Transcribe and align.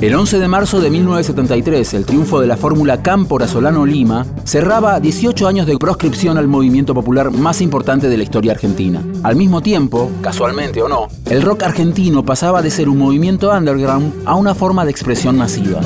El 0.00 0.14
11 0.14 0.38
de 0.38 0.46
marzo 0.46 0.78
de 0.80 0.90
1973, 0.90 1.94
el 1.94 2.04
triunfo 2.04 2.38
de 2.38 2.46
la 2.46 2.58
fórmula 2.58 3.02
Cámpora-Solano-Lima 3.02 4.26
cerraba 4.44 5.00
18 5.00 5.48
años 5.48 5.66
de 5.66 5.78
proscripción 5.78 6.36
al 6.36 6.48
movimiento 6.48 6.92
popular 6.92 7.30
más 7.30 7.62
importante 7.62 8.10
de 8.10 8.18
la 8.18 8.22
historia 8.22 8.52
argentina. 8.52 9.02
Al 9.22 9.36
mismo 9.36 9.62
tiempo, 9.62 10.10
casualmente 10.20 10.82
o 10.82 10.88
no, 10.88 11.08
el 11.30 11.40
rock 11.40 11.62
argentino 11.62 12.22
pasaba 12.26 12.60
de 12.60 12.70
ser 12.70 12.90
un 12.90 12.98
movimiento 12.98 13.50
underground 13.50 14.12
a 14.26 14.34
una 14.34 14.54
forma 14.54 14.84
de 14.84 14.90
expresión 14.90 15.38
masiva. 15.38 15.80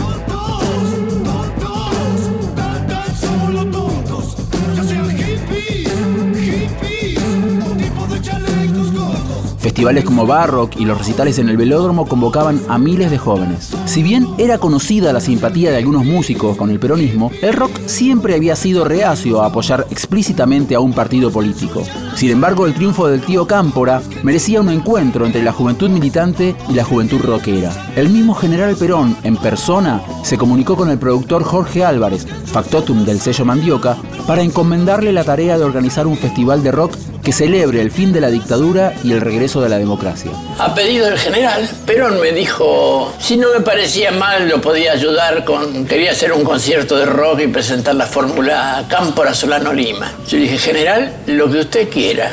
Festivales 9.60 10.04
como 10.04 10.26
Barrock 10.26 10.80
y 10.80 10.86
los 10.86 10.96
recitales 10.96 11.38
en 11.38 11.50
el 11.50 11.58
velódromo 11.58 12.06
convocaban 12.06 12.62
a 12.68 12.78
miles 12.78 13.10
de 13.10 13.18
jóvenes. 13.18 13.76
Si 13.84 14.02
bien 14.02 14.26
era 14.38 14.56
conocida 14.56 15.12
la 15.12 15.20
simpatía 15.20 15.70
de 15.70 15.76
algunos 15.76 16.06
músicos 16.06 16.56
con 16.56 16.70
el 16.70 16.80
peronismo, 16.80 17.30
el 17.42 17.52
rock 17.52 17.72
siempre 17.84 18.34
había 18.34 18.56
sido 18.56 18.86
reacio 18.86 19.42
a 19.42 19.46
apoyar 19.46 19.86
explícitamente 19.90 20.74
a 20.74 20.80
un 20.80 20.94
partido 20.94 21.30
político. 21.30 21.82
Sin 22.14 22.30
embargo, 22.30 22.66
el 22.66 22.72
triunfo 22.72 23.06
del 23.06 23.20
tío 23.20 23.46
Cámpora 23.46 24.00
merecía 24.22 24.62
un 24.62 24.70
encuentro 24.70 25.26
entre 25.26 25.42
la 25.42 25.52
juventud 25.52 25.90
militante 25.90 26.56
y 26.70 26.72
la 26.72 26.84
juventud 26.84 27.20
rockera. 27.20 27.70
El 27.96 28.08
mismo 28.08 28.34
general 28.34 28.76
Perón, 28.76 29.14
en 29.24 29.36
persona, 29.36 30.00
se 30.22 30.38
comunicó 30.38 30.74
con 30.74 30.88
el 30.88 30.98
productor 30.98 31.44
Jorge 31.44 31.84
Álvarez, 31.84 32.26
factotum 32.46 33.04
del 33.04 33.20
sello 33.20 33.44
Mandioca, 33.44 33.98
para 34.26 34.42
encomendarle 34.42 35.12
la 35.12 35.24
tarea 35.24 35.58
de 35.58 35.64
organizar 35.64 36.06
un 36.06 36.16
festival 36.16 36.62
de 36.62 36.72
rock 36.72 36.94
que 37.22 37.32
celebre 37.32 37.82
el 37.82 37.90
fin 37.90 38.12
de 38.12 38.20
la 38.20 38.30
dictadura 38.30 38.94
y 39.04 39.12
el 39.12 39.20
regreso 39.20 39.49
de 39.58 39.68
la 39.68 39.78
democracia. 39.78 40.30
A 40.58 40.74
pedido 40.74 41.06
del 41.06 41.18
general, 41.18 41.68
Perón 41.86 42.20
me 42.20 42.32
dijo, 42.32 43.12
si 43.18 43.36
no 43.36 43.48
me 43.52 43.60
parecía 43.60 44.12
mal, 44.12 44.48
lo 44.48 44.60
podía 44.60 44.92
ayudar 44.92 45.44
con, 45.44 45.86
quería 45.86 46.12
hacer 46.12 46.32
un 46.32 46.44
concierto 46.44 46.96
de 46.96 47.06
rock 47.06 47.40
y 47.40 47.48
presentar 47.48 47.94
la 47.94 48.06
fórmula 48.06 48.84
Cámpora 48.88 49.34
Solano 49.34 49.72
Lima. 49.72 50.12
Yo 50.28 50.36
dije, 50.38 50.58
general, 50.58 51.16
lo 51.26 51.50
que 51.50 51.58
usted 51.60 51.88
quiera. 51.88 52.30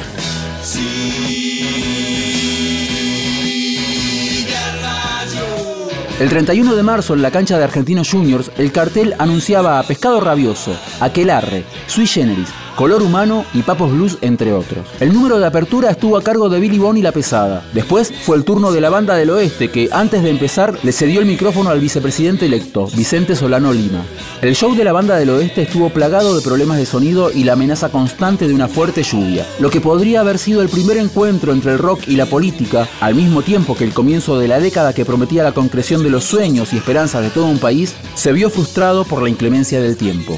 El 6.19 6.29
31 6.29 6.75
de 6.75 6.81
marzo 6.81 7.13
en 7.13 7.21
la 7.21 7.29
cancha 7.29 7.59
de 7.59 7.63
Argentinos 7.63 8.09
Juniors, 8.09 8.49
el 8.57 8.71
cartel 8.71 9.13
anunciaba 9.19 9.77
a 9.77 9.83
Pescado 9.83 10.19
Rabioso, 10.19 10.75
Aquelarre, 10.99 11.63
Sui 11.85 12.07
Generis, 12.07 12.49
Color 12.77 13.01
Humano 13.01 13.43
y 13.55 13.63
Papos 13.63 13.91
Blues, 13.91 14.19
entre 14.21 14.53
otros. 14.53 14.85
El 14.99 15.11
número 15.11 15.39
de 15.39 15.47
apertura 15.47 15.89
estuvo 15.89 16.15
a 16.15 16.21
cargo 16.21 16.47
de 16.47 16.59
Billy 16.59 16.77
Bond 16.77 16.99
y 16.99 17.01
La 17.01 17.11
Pesada. 17.11 17.65
Después 17.73 18.13
fue 18.21 18.37
el 18.37 18.43
turno 18.43 18.71
de 18.71 18.79
la 18.81 18.91
banda 18.91 19.15
del 19.15 19.31
oeste 19.31 19.71
que, 19.71 19.89
antes 19.91 20.21
de 20.21 20.29
empezar, 20.29 20.77
le 20.83 20.91
cedió 20.91 21.19
el 21.19 21.25
micrófono 21.25 21.71
al 21.71 21.79
vicepresidente 21.79 22.45
electo, 22.45 22.87
Vicente 22.95 23.35
Solano 23.35 23.73
Lima. 23.73 24.05
El 24.43 24.55
show 24.55 24.75
de 24.75 24.83
la 24.83 24.93
banda 24.93 25.15
del 25.15 25.31
oeste 25.31 25.63
estuvo 25.63 25.89
plagado 25.89 26.35
de 26.35 26.43
problemas 26.43 26.77
de 26.77 26.85
sonido 26.85 27.31
y 27.31 27.45
la 27.45 27.53
amenaza 27.53 27.89
constante 27.89 28.47
de 28.47 28.53
una 28.53 28.67
fuerte 28.67 29.01
lluvia. 29.01 29.43
Lo 29.59 29.71
que 29.71 29.81
podría 29.81 30.19
haber 30.19 30.37
sido 30.37 30.61
el 30.61 30.69
primer 30.69 30.97
encuentro 30.97 31.53
entre 31.53 31.71
el 31.71 31.79
rock 31.79 32.01
y 32.07 32.15
la 32.15 32.27
política, 32.27 32.87
al 33.01 33.15
mismo 33.15 33.41
tiempo 33.41 33.75
que 33.75 33.85
el 33.85 33.93
comienzo 33.95 34.37
de 34.37 34.49
la 34.49 34.59
década 34.59 34.93
que 34.93 35.03
prometía 35.03 35.41
la 35.41 35.53
concreción 35.53 36.03
de 36.03 36.11
los 36.11 36.25
sueños 36.25 36.73
y 36.73 36.77
esperanzas 36.77 37.23
de 37.23 37.31
todo 37.31 37.47
un 37.47 37.57
país, 37.57 37.95
se 38.13 38.33
vio 38.33 38.51
frustrado 38.51 39.03
por 39.03 39.23
la 39.23 39.29
inclemencia 39.29 39.81
del 39.81 39.97
tiempo. 39.97 40.37